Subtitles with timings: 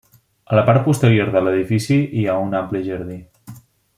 [0.53, 3.21] A la part posterior de l'edifici hi ha un ampli jardí.